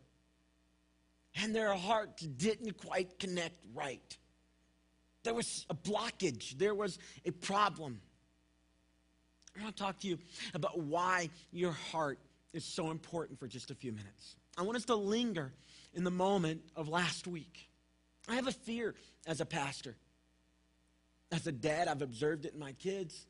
[1.42, 4.18] And their hearts didn't quite connect right.
[5.24, 8.02] There was a blockage, there was a problem.
[9.58, 10.20] I want to talk to you
[10.54, 12.20] about why your heart
[12.54, 14.36] is so important for just a few minutes.
[14.58, 15.54] I want us to linger
[15.94, 17.70] in the moment of last week.
[18.28, 19.96] I have a fear as a pastor.
[21.32, 23.26] As a dad, I've observed it in my kids.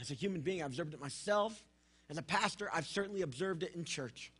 [0.00, 1.64] As a human being, I've observed it myself.
[2.08, 4.32] As a pastor, I've certainly observed it in church.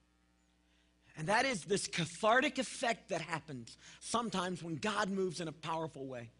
[1.16, 6.06] And that is this cathartic effect that happens sometimes when God moves in a powerful
[6.06, 6.30] way.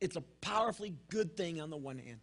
[0.00, 2.20] It's a powerfully good thing on the one hand.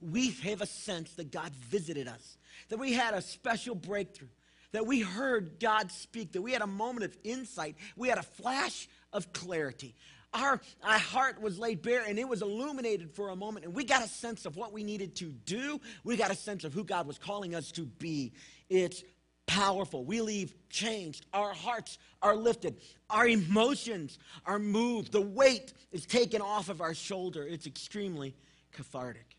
[0.00, 2.38] We have a sense that God visited us,
[2.70, 4.28] that we had a special breakthrough,
[4.72, 8.22] that we heard God speak, that we had a moment of insight, we had a
[8.22, 9.94] flash of clarity.
[10.32, 13.84] Our, our heart was laid bare and it was illuminated for a moment, and we
[13.84, 15.80] got a sense of what we needed to do.
[16.04, 18.32] We got a sense of who God was calling us to be.
[18.68, 19.02] It's
[19.46, 20.04] powerful.
[20.04, 21.26] We leave changed.
[21.32, 22.80] Our hearts are lifted.
[23.08, 25.10] Our emotions are moved.
[25.10, 27.44] The weight is taken off of our shoulder.
[27.44, 28.36] It's extremely
[28.70, 29.36] cathartic.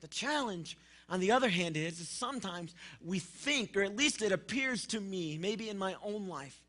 [0.00, 0.78] The challenge,
[1.10, 2.74] on the other hand, is, is sometimes
[3.04, 6.62] we think, or at least it appears to me, maybe in my own life,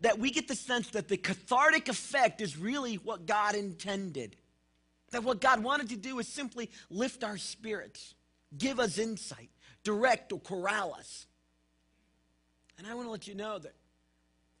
[0.00, 4.36] that we get the sense that the cathartic effect is really what God intended.
[5.10, 8.14] That what God wanted to do is simply lift our spirits,
[8.56, 9.50] give us insight,
[9.84, 11.26] direct or corral us.
[12.78, 13.74] And I want to let you know that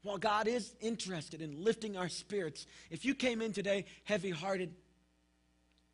[0.02, 4.74] while God is interested in lifting our spirits, if you came in today heavy hearted,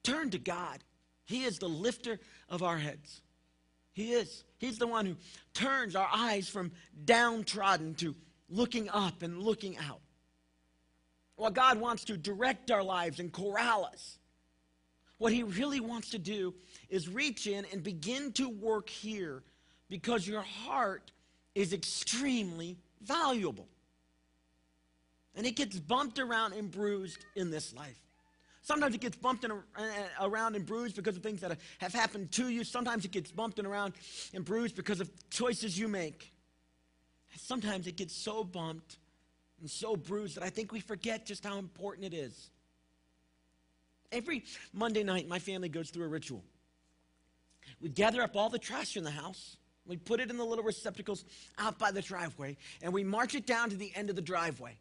[0.03, 0.81] turn to God.
[1.25, 3.23] He is the lifter of our heads.
[3.93, 4.45] He is.
[4.59, 5.17] He's the one who
[5.55, 6.73] turns our eyes from
[7.05, 8.15] downtrodden to
[8.51, 10.01] looking up and looking out.
[11.37, 14.19] Well, God wants to direct our lives and corral us.
[15.19, 16.55] What He really wants to do
[16.89, 19.43] is reach in and begin to work here
[19.89, 21.13] because your heart
[21.55, 23.69] is extremely valuable.
[25.35, 27.99] And it gets bumped around and bruised in this life.
[28.63, 29.59] Sometimes it gets bumped in, uh,
[30.21, 32.63] around and bruised because of things that have happened to you.
[32.65, 33.95] Sometimes it gets bumped around
[34.35, 36.33] and bruised because of choices you make.
[37.43, 38.99] Sometimes it gets so bumped
[39.61, 42.51] and so bruised that I think we forget just how important it is.
[44.13, 46.45] Every Monday night, my family goes through a ritual.
[47.81, 50.65] We gather up all the trash in the house, we put it in the little
[50.65, 51.25] receptacles
[51.59, 54.77] out by the driveway, and we march it down to the end of the driveway.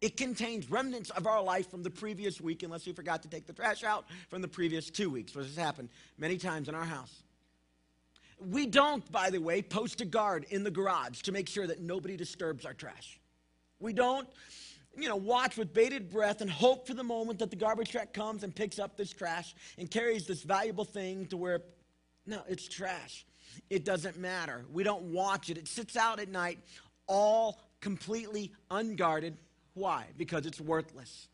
[0.00, 3.46] It contains remnants of our life from the previous week, unless we forgot to take
[3.46, 6.84] the trash out from the previous two weeks, which has happened many times in our
[6.84, 7.22] house.
[8.50, 11.80] We don't, by the way, post a guard in the garage to make sure that
[11.80, 13.20] nobody disturbs our trash.
[13.78, 14.28] We don't,
[14.96, 18.12] you know, watch with bated breath and hope for the moment that the garbage truck
[18.12, 21.62] comes and picks up this trash and carries this valuable thing to where,
[22.26, 23.26] no, it's trash.
[23.70, 24.64] It doesn't matter.
[24.72, 25.58] We don't watch it.
[25.58, 26.58] It sits out at night,
[27.06, 29.36] all completely unguarded.
[29.74, 30.06] Why?
[30.16, 31.28] Because it's worthless.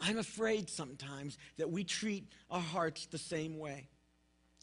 [0.00, 3.88] I'm afraid sometimes that we treat our hearts the same way.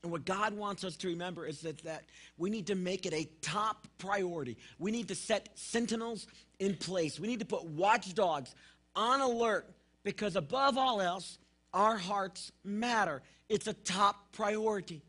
[0.04, 2.04] And what God wants us to remember is that, that
[2.38, 4.58] we need to make it a top priority.
[4.78, 6.28] We need to set sentinels
[6.60, 7.20] in place.
[7.20, 8.54] We need to put watchdogs
[8.96, 9.68] on alert
[10.04, 11.40] because, above all else,
[11.74, 13.22] our hearts matter.
[13.50, 15.02] It's a top priority.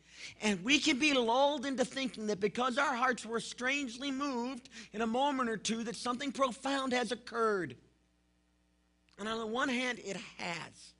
[0.43, 5.01] And we can be lulled into thinking that because our hearts were strangely moved in
[5.01, 7.77] a moment or two, that something profound has occurred.
[9.19, 10.95] And on the one hand, it has.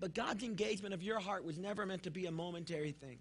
[0.00, 3.18] But God's engagement of your heart was never meant to be a momentary thing.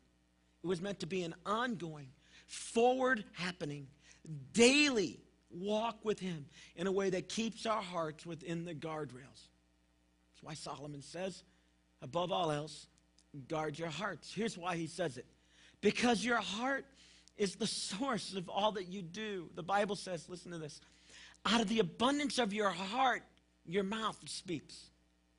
[0.63, 2.09] It was meant to be an ongoing,
[2.45, 3.87] forward happening,
[4.53, 9.47] daily walk with Him in a way that keeps our hearts within the guardrails.
[10.29, 11.43] That's why Solomon says,
[12.01, 12.87] above all else,
[13.47, 14.31] guard your hearts.
[14.33, 15.25] Here's why he says it
[15.81, 16.85] because your heart
[17.37, 19.49] is the source of all that you do.
[19.55, 20.81] The Bible says, listen to this
[21.45, 23.23] out of the abundance of your heart,
[23.65, 24.89] your mouth speaks.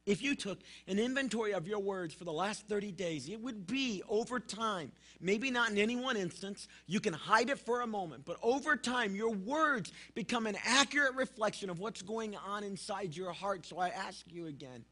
[0.09, 3.67] If you took an inventory of your words for the last 30 days, it would
[3.67, 4.91] be over time,
[5.21, 8.75] maybe not in any one instance, you can hide it for a moment, but over
[8.75, 13.67] time, your words become an accurate reflection of what's going on inside your heart.
[13.67, 14.83] So I ask you again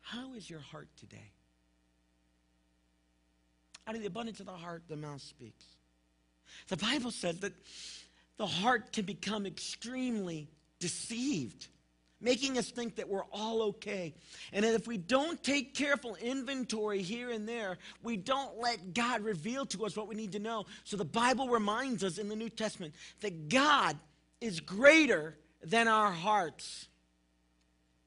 [0.00, 1.32] how is your heart today?
[3.88, 5.64] Out of the abundance of the heart, the mouth speaks.
[6.68, 7.52] The Bible says that
[8.36, 11.66] the heart can become extremely deceived,
[12.20, 14.14] making us think that we're all okay.
[14.52, 19.66] And if we don't take careful inventory here and there, we don't let God reveal
[19.66, 20.66] to us what we need to know.
[20.84, 23.96] So the Bible reminds us in the New Testament that God
[24.40, 26.88] is greater than our hearts.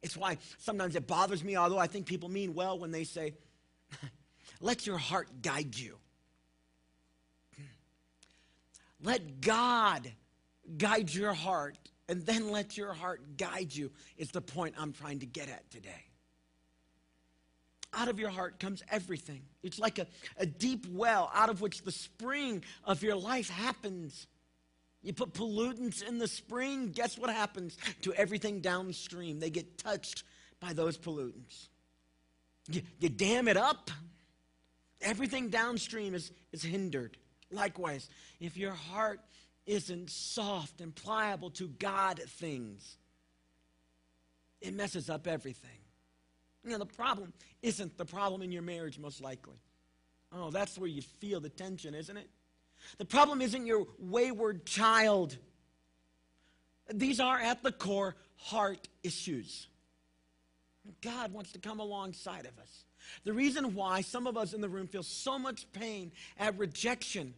[0.02, 3.34] It's why sometimes it bothers me, although I think people mean well when they say,
[4.62, 5.97] let your heart guide you.
[9.04, 10.12] Let God
[10.78, 11.78] guide your heart,
[12.12, 15.71] and then let your heart guide you, is the point I'm trying to get at
[15.71, 16.04] today.
[17.93, 19.43] Out of your heart comes everything.
[19.63, 24.28] It's like a, a deep well out of which the spring of your life happens.
[25.02, 29.39] You put pollutants in the spring, guess what happens to everything downstream?
[29.39, 30.24] They get touched
[30.60, 31.69] by those pollutants.
[32.69, 33.89] You, you dam it up,
[35.00, 37.15] everything downstream is, is hindered.
[37.52, 38.10] Likewise,
[38.41, 39.21] if your heart
[39.65, 42.97] isn't soft and pliable to God things,
[44.62, 45.69] it messes up everything.
[46.63, 49.58] You know, the problem isn't the problem in your marriage, most likely.
[50.32, 52.30] Oh, that's where you feel the tension, isn't it?
[52.97, 55.38] The problem isn't your wayward child.
[56.93, 59.67] These are, at the core, heart issues.
[61.02, 62.86] God wants to come alongside of us.
[63.24, 67.34] The reason why some of us in the room feel so much pain at rejection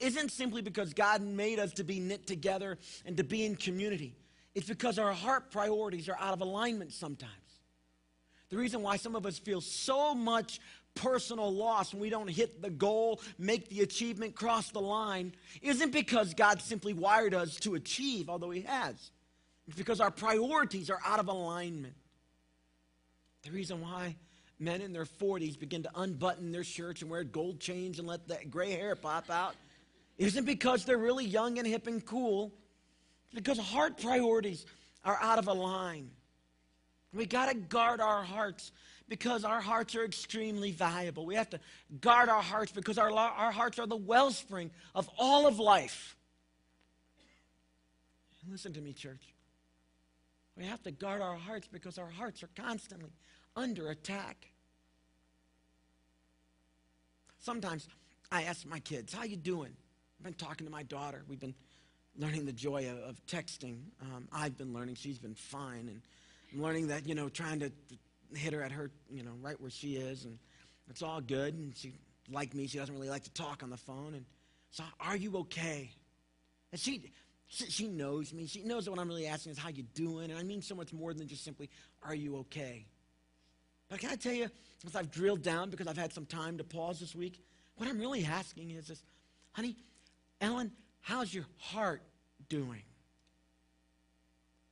[0.00, 4.14] isn't simply because God made us to be knit together and to be in community.
[4.54, 7.32] It's because our heart priorities are out of alignment sometimes.
[8.50, 10.60] The reason why some of us feel so much
[10.94, 15.90] personal loss when we don't hit the goal, make the achievement, cross the line, isn't
[15.90, 19.10] because God simply wired us to achieve, although He has.
[19.66, 21.94] It's because our priorities are out of alignment.
[23.42, 24.16] The reason why
[24.58, 28.28] men in their 40s begin to unbutton their shirts and wear gold chains and let
[28.28, 29.54] that gray hair pop out
[30.18, 32.52] isn't because they're really young and hip and cool.
[33.26, 34.64] It's because heart priorities
[35.04, 36.10] are out of line.
[37.12, 38.72] We got to guard our hearts
[39.08, 41.26] because our hearts are extremely valuable.
[41.26, 41.60] We have to
[42.00, 46.16] guard our hearts because our, our hearts are the wellspring of all of life.
[48.50, 49.34] Listen to me, church.
[50.56, 53.10] We have to guard our hearts because our hearts are constantly
[53.56, 54.50] under attack.
[57.38, 57.88] Sometimes
[58.30, 59.76] I ask my kids, "How you doing?"
[60.24, 61.22] I've been talking to my daughter.
[61.28, 61.54] We've been
[62.18, 63.80] learning the joy of, of texting.
[64.00, 64.94] Um, I've been learning.
[64.94, 66.00] She's been fine, and
[66.50, 67.70] I'm learning that you know, trying to
[68.32, 70.38] hit her at her, you know, right where she is, and
[70.88, 71.52] it's all good.
[71.52, 71.92] And she,
[72.32, 74.14] like me, she doesn't really like to talk on the phone.
[74.14, 74.24] And
[74.70, 75.90] so, are you okay?
[76.72, 77.12] And she,
[77.48, 78.46] she, knows me.
[78.46, 80.74] She knows that what I'm really asking is how you doing, and I mean so
[80.74, 81.68] much more than just simply,
[82.02, 82.86] are you okay?
[83.90, 84.48] But can I tell you,
[84.86, 87.44] as I've drilled down because I've had some time to pause this week,
[87.76, 89.02] what I'm really asking is this,
[89.52, 89.76] honey,
[90.40, 92.02] Ellen, how's your heart
[92.48, 92.82] doing?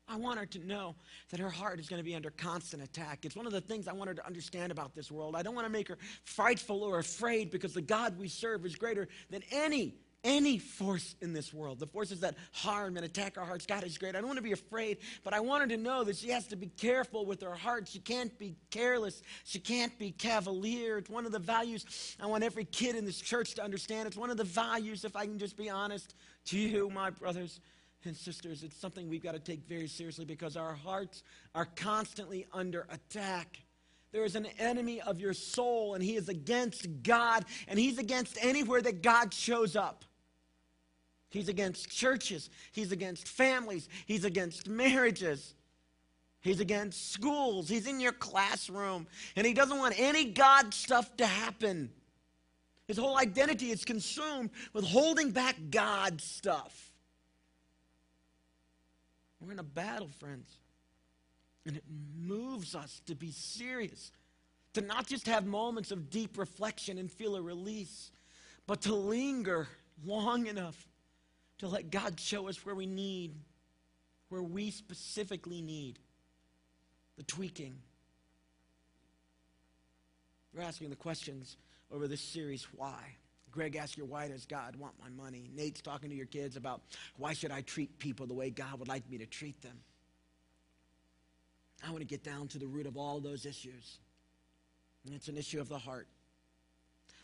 [0.08, 0.94] I want her to know
[1.30, 3.24] that her heart is going to be under constant attack.
[3.24, 5.34] It's one of the things I want her to understand about this world.
[5.34, 8.74] I don't want to make her frightful or afraid because the God we serve is
[8.74, 13.44] greater than any any force in this world, the forces that harm and attack our
[13.44, 13.66] hearts.
[13.66, 14.14] God is great.
[14.14, 16.46] I don't want to be afraid, but I want her to know that she has
[16.48, 17.88] to be careful with her heart.
[17.88, 19.22] She can't be careless.
[19.44, 20.98] She can't be cavalier.
[20.98, 24.06] It's one of the values I want every kid in this church to understand.
[24.06, 26.14] It's one of the values, if I can just be honest
[26.46, 27.60] to you, my brothers
[28.04, 28.62] and sisters.
[28.62, 31.22] It's something we've got to take very seriously because our hearts
[31.54, 33.58] are constantly under attack.
[34.12, 38.36] There is an enemy of your soul, and he is against God, and he's against
[38.42, 40.04] anywhere that God shows up.
[41.32, 42.50] He's against churches.
[42.72, 43.88] He's against families.
[44.06, 45.54] He's against marriages.
[46.42, 47.68] He's against schools.
[47.68, 49.06] He's in your classroom.
[49.34, 51.90] And he doesn't want any God stuff to happen.
[52.86, 56.92] His whole identity is consumed with holding back God stuff.
[59.40, 60.58] We're in a battle, friends.
[61.64, 61.84] And it
[62.20, 64.12] moves us to be serious,
[64.74, 68.10] to not just have moments of deep reflection and feel a release,
[68.66, 69.68] but to linger
[70.04, 70.88] long enough
[71.62, 73.36] to let God show us where we need,
[74.30, 76.00] where we specifically need
[77.16, 77.76] the tweaking.
[80.52, 81.56] We're asking the questions
[81.92, 82.98] over this series why?
[83.52, 85.50] Greg asked you, why does God want my money?
[85.54, 86.80] Nate's talking to your kids about
[87.16, 89.78] why should I treat people the way God would like me to treat them?
[91.86, 94.00] I want to get down to the root of all those issues.
[95.06, 96.08] And it's an issue of the heart.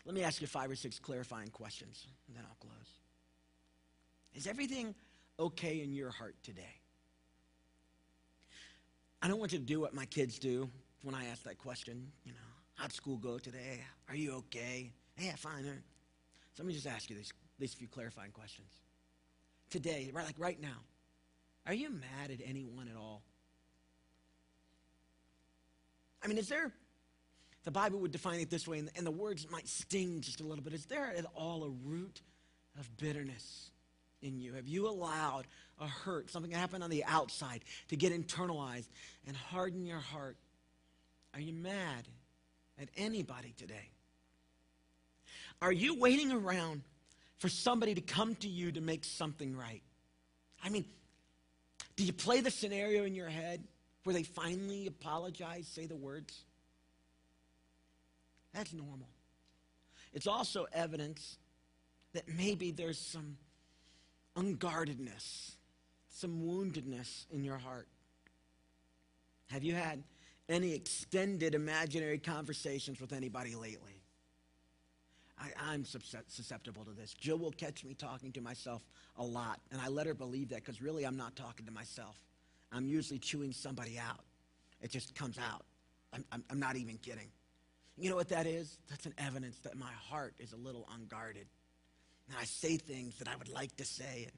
[0.05, 2.98] Let me ask you five or six clarifying questions, and then I'll close.
[4.39, 4.95] Is everything
[5.37, 6.79] okay in your heart today?
[9.21, 10.69] I don't want you to do what my kids do
[11.03, 12.09] when I ask that question.
[12.23, 13.81] You know, how'd school go today?
[14.07, 14.93] Are you okay?
[15.17, 15.65] Yeah, fine.
[15.65, 18.71] So let me just ask you these, these few clarifying questions.
[19.69, 20.85] Today, right, like right now,
[21.67, 23.23] are you mad at anyone at all?
[26.23, 26.71] I mean, is there,
[27.65, 30.45] the Bible would define it this way, and, and the words might sting just a
[30.45, 30.71] little bit.
[30.71, 32.21] Is there at all a root
[32.79, 33.71] of bitterness
[34.21, 34.53] in you?
[34.53, 35.45] Have you allowed
[35.79, 38.87] a hurt, something that happened on the outside, to get internalized
[39.27, 40.37] and harden your heart?
[41.33, 42.07] Are you mad
[42.81, 43.89] at anybody today?
[45.61, 46.81] Are you waiting around
[47.37, 49.83] for somebody to come to you to make something right?
[50.63, 50.85] I mean,
[51.95, 53.63] do you play the scenario in your head
[54.03, 56.43] where they finally apologize, say the words?
[58.53, 59.07] That's normal.
[60.13, 61.37] It's also evidence
[62.13, 63.37] that maybe there's some
[64.39, 65.57] unguardedness,
[66.09, 67.87] some woundedness in your heart.
[69.47, 70.03] Have you had
[70.47, 74.01] any extended imaginary conversations with anybody lately?
[75.39, 77.13] I, am susceptible to this.
[77.13, 78.81] Jill will catch me talking to myself
[79.17, 82.17] a lot, and I let her believe that because really I'm not talking to myself.
[82.71, 84.25] I'm usually chewing somebody out.
[84.81, 85.65] It just comes out.
[86.13, 87.29] I'm, I'm, I'm not even kidding.
[87.97, 88.77] You know what that is?
[88.89, 91.47] That's an evidence that my heart is a little unguarded.
[92.29, 94.37] And I say things that I would like to say, and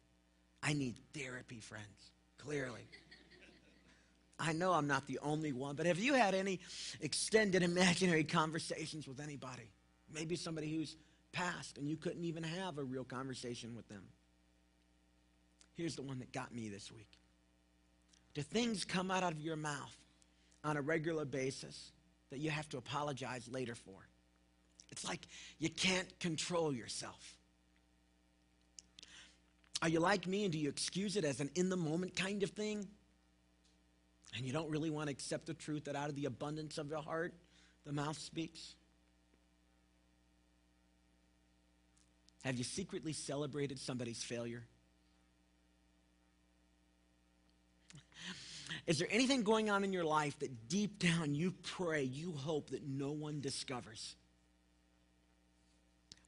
[0.64, 2.88] I need therapy, friends, clearly.
[4.40, 6.62] I know I'm not the only one, but have you had any
[7.02, 9.70] extended imaginary conversations with anybody?
[10.14, 10.96] Maybe somebody who's
[11.32, 14.04] passed and you couldn't even have a real conversation with them.
[15.76, 17.10] Here's the one that got me this week.
[18.34, 19.98] Do things come out of your mouth
[20.64, 21.92] on a regular basis
[22.30, 24.08] that you have to apologize later for?
[24.92, 25.28] It's like
[25.60, 27.36] you can't control yourself.
[29.82, 32.44] Are you like me and do you excuse it as an in the moment kind
[32.44, 32.88] of thing?
[34.36, 36.90] And you don't really want to accept the truth that out of the abundance of
[36.90, 37.34] your heart,
[37.86, 38.76] the mouth speaks?
[42.44, 44.64] Have you secretly celebrated somebody's failure?
[48.88, 52.72] Is there anything going on in your life that deep down you pray, you hope
[52.72, 54.16] that no one discovers?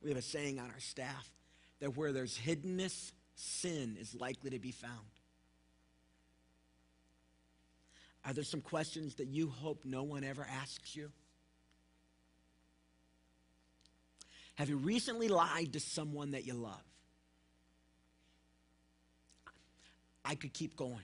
[0.03, 1.31] We have a saying on our staff
[1.79, 4.93] that where there's hiddenness, sin is likely to be found.
[8.25, 11.11] Are there some questions that you hope no one ever asks you?
[14.55, 16.83] Have you recently lied to someone that you love?
[20.23, 20.99] I could keep going.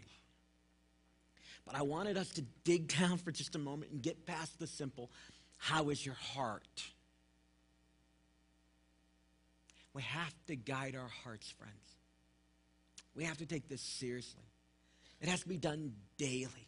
[1.65, 4.67] But I wanted us to dig down for just a moment and get past the
[4.67, 5.11] simple
[5.57, 6.83] how is your heart?
[9.93, 11.98] We have to guide our hearts, friends.
[13.15, 14.43] We have to take this seriously.
[15.21, 16.67] It has to be done daily.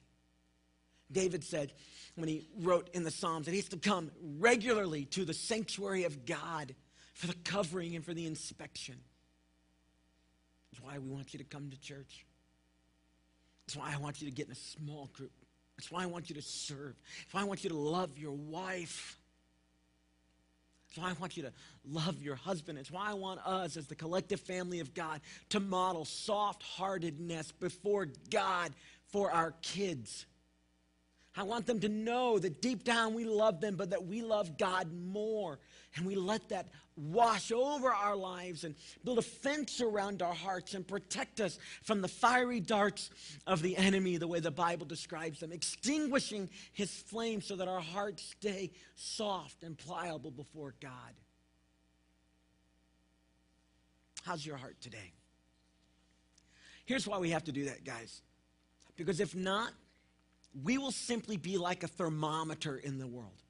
[1.12, 1.74] David said
[2.16, 6.04] when he wrote in the Psalms that he has to come regularly to the sanctuary
[6.06, 6.74] of God
[7.14, 8.96] for the covering and for the inspection.
[10.72, 12.26] That's why we want you to come to church.
[13.68, 15.32] That's why I want you to get in a small group.
[15.78, 16.96] That's why I want you to serve.
[17.24, 19.20] That's why I want you to love your wife.
[20.92, 21.54] That's why I want you to
[21.86, 22.78] love your husband.
[22.78, 27.54] It's why I want us, as the collective family of God, to model soft heartedness
[27.54, 28.74] before God
[29.08, 30.26] for our kids.
[31.34, 34.58] I want them to know that deep down we love them, but that we love
[34.58, 35.60] God more.
[35.96, 40.74] And we let that wash over our lives and build a fence around our hearts
[40.74, 43.10] and protect us from the fiery darts
[43.46, 47.82] of the enemy, the way the Bible describes them, extinguishing his flame so that our
[47.82, 50.92] hearts stay soft and pliable before God.
[54.24, 55.14] How's your heart today?
[56.86, 58.22] Here's why we have to do that, guys.
[58.96, 59.72] Because if not,
[60.64, 63.42] we will simply be like a thermometer in the world.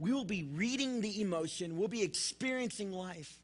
[0.00, 3.42] We will be reading the emotion, we'll be experiencing life.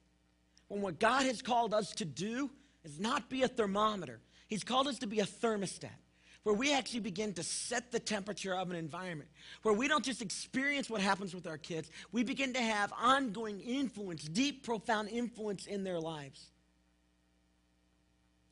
[0.68, 2.50] When what God has called us to do
[2.82, 5.90] is not be a thermometer, He's called us to be a thermostat,
[6.44, 9.28] where we actually begin to set the temperature of an environment,
[9.62, 13.60] where we don't just experience what happens with our kids, we begin to have ongoing
[13.60, 16.50] influence, deep, profound influence in their lives.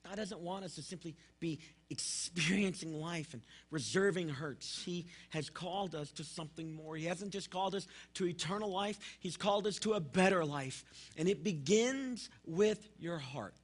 [0.07, 4.82] God doesn't want us to simply be experiencing life and reserving hurts.
[4.84, 6.94] He has called us to something more.
[6.94, 10.84] He hasn't just called us to eternal life, He's called us to a better life.
[11.16, 13.55] And it begins with your heart.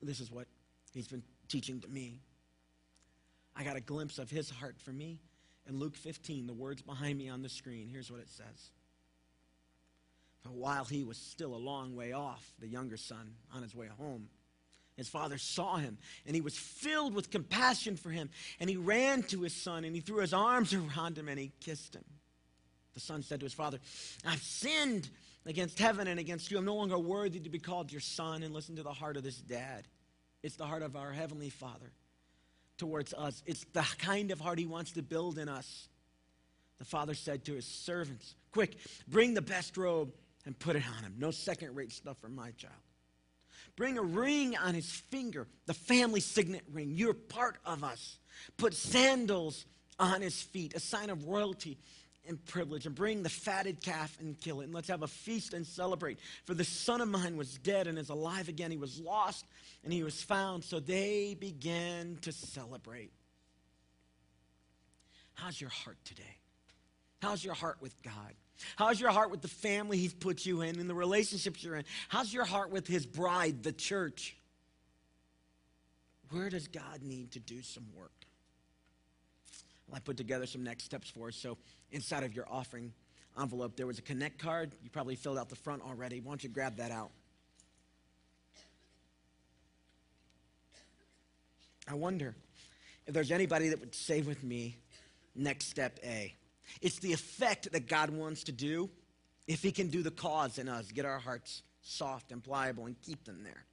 [0.00, 0.46] This is what
[0.92, 2.20] He's been teaching to me.
[3.56, 5.20] I got a glimpse of His heart for me
[5.68, 7.88] in Luke 15, the words behind me on the screen.
[7.90, 8.70] Here's what it says.
[10.50, 14.28] While he was still a long way off, the younger son, on his way home,
[14.96, 18.30] his father saw him and he was filled with compassion for him.
[18.60, 21.52] And he ran to his son and he threw his arms around him and he
[21.60, 22.04] kissed him.
[22.92, 23.80] The son said to his father,
[24.24, 25.10] I've sinned
[25.46, 26.58] against heaven and against you.
[26.58, 28.42] I'm no longer worthy to be called your son.
[28.42, 29.88] And listen to the heart of this dad.
[30.42, 31.92] It's the heart of our heavenly father
[32.78, 33.42] towards us.
[33.46, 35.88] It's the kind of heart he wants to build in us.
[36.78, 38.76] The father said to his servants, Quick,
[39.08, 40.12] bring the best robe
[40.46, 41.14] and put it on him.
[41.18, 42.74] No second rate stuff for my child.
[43.76, 46.92] Bring a ring on his finger, the family signet ring.
[46.92, 48.18] You're part of us.
[48.56, 49.64] Put sandals
[49.98, 51.78] on his feet, a sign of royalty
[52.26, 52.86] and privilege.
[52.86, 54.64] And bring the fatted calf and kill it.
[54.64, 56.18] And let's have a feast and celebrate.
[56.44, 58.70] For the son of mine was dead and is alive again.
[58.70, 59.44] He was lost
[59.82, 60.64] and he was found.
[60.64, 63.12] So they began to celebrate.
[65.34, 66.38] How's your heart today?
[67.20, 68.34] How's your heart with God?
[68.76, 71.84] How's your heart with the family he's put you in and the relationships you're in?
[72.08, 74.36] How's your heart with his bride, the church?
[76.30, 78.12] Where does God need to do some work?
[79.86, 81.36] Well, I put together some next steps for us.
[81.36, 81.58] So,
[81.90, 82.92] inside of your offering
[83.40, 84.72] envelope, there was a connect card.
[84.82, 86.20] You probably filled out the front already.
[86.20, 87.10] Why don't you grab that out?
[91.86, 92.34] I wonder
[93.06, 94.78] if there's anybody that would say with me,
[95.34, 96.34] next step A.
[96.80, 98.90] It's the effect that God wants to do
[99.46, 103.00] if He can do the cause in us, get our hearts soft and pliable and
[103.02, 103.64] keep them there.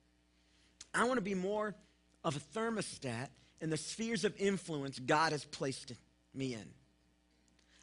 [0.93, 1.75] I want to be more
[2.23, 3.29] of a thermostat
[3.61, 5.93] in the spheres of influence God has placed
[6.33, 6.65] me in.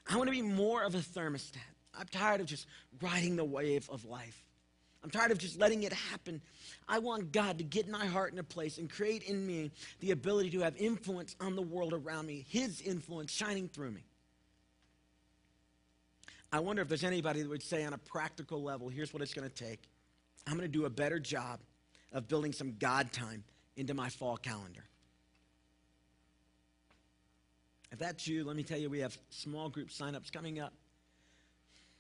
[0.06, 1.56] I want to be more of a thermostat.
[1.98, 2.66] I'm tired of just
[3.00, 4.44] riding the wave of life.
[5.02, 6.42] I'm tired of just letting it happen.
[6.88, 10.10] I want God to get my heart in a place and create in me the
[10.10, 14.04] ability to have influence on the world around me, His influence shining through me.
[16.52, 19.34] I wonder if there's anybody that would say, on a practical level, here's what it's
[19.34, 19.80] going to take.
[20.46, 21.60] I'm going to do a better job
[22.12, 23.44] of building some God time
[23.76, 24.84] into my fall calendar.
[27.92, 30.72] If that's you, let me tell you, we have small group signups coming up.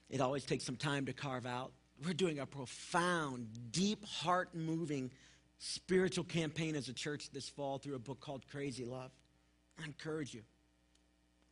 [0.08, 1.72] It always takes some time to carve out.
[2.04, 5.10] We're doing a profound, deep, heart moving
[5.58, 9.10] spiritual campaign as a church this fall through a book called Crazy Love.
[9.80, 10.42] I encourage you.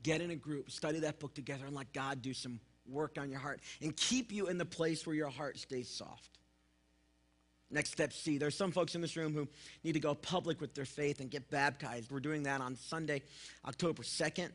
[0.03, 3.31] Get in a group, study that book together, and let God do some work on
[3.31, 6.39] your heart and keep you in the place where your heart stays soft.
[7.71, 8.39] Next step C.
[8.39, 9.49] There's some folks in this room who
[9.83, 12.13] need to go public with their faith and get baptized.
[12.13, 13.23] We're doing that on Sunday,
[13.67, 14.51] October 2nd.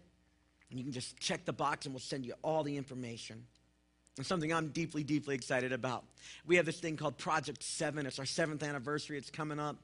[0.70, 3.46] And you can just check the box and we'll send you all the information.
[4.18, 6.06] And something I'm deeply, deeply excited about.
[6.46, 8.06] We have this thing called Project 7.
[8.06, 9.18] It's our seventh anniversary.
[9.18, 9.78] It's coming up.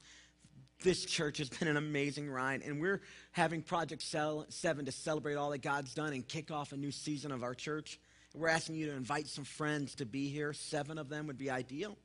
[0.83, 5.49] This church has been an amazing ride, and we're having Project 7 to celebrate all
[5.49, 7.99] that God's done and kick off a new season of our church.
[8.37, 10.53] We're asking you to invite some friends to be here.
[10.53, 11.97] Seven of them would be ideal.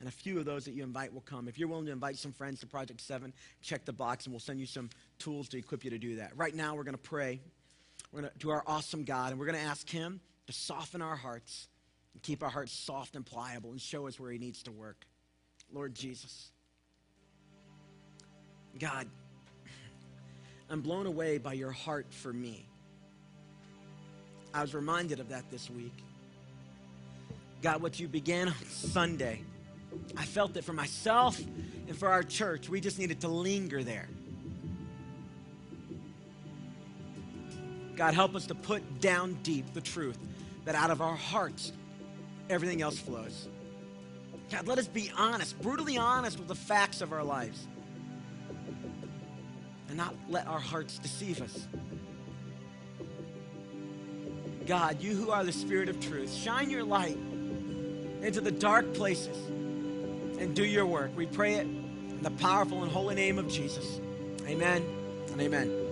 [0.00, 1.48] And a few of those that you invite will come.
[1.48, 3.32] If you're willing to invite some friends to Project 7,
[3.62, 6.36] check the box and we'll send you some tools to equip you to do that.
[6.36, 7.40] Right now, we're going to pray.
[8.12, 11.02] We're going to to our awesome God, and we're going to ask Him to soften
[11.02, 11.68] our hearts
[12.14, 15.04] and keep our hearts soft and pliable and show us where He needs to work.
[15.72, 16.50] Lord Jesus.
[18.78, 19.08] God,
[20.70, 22.67] I'm blown away by your heart for me.
[24.54, 25.94] I was reminded of that this week.
[27.62, 29.42] God, what you began on Sunday,
[30.16, 31.38] I felt that for myself
[31.86, 34.08] and for our church, we just needed to linger there.
[37.96, 40.18] God, help us to put down deep the truth
[40.64, 41.72] that out of our hearts,
[42.48, 43.48] everything else flows.
[44.50, 47.66] God, let us be honest, brutally honest with the facts of our lives,
[49.88, 51.66] and not let our hearts deceive us.
[54.68, 57.16] God, you who are the Spirit of truth, shine your light
[58.20, 59.36] into the dark places
[60.38, 61.10] and do your work.
[61.16, 63.98] We pray it in the powerful and holy name of Jesus.
[64.46, 64.84] Amen
[65.32, 65.87] and amen.